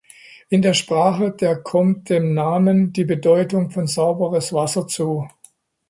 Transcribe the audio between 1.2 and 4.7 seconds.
der kommt dem Namen die Bedeutung von „"sauberes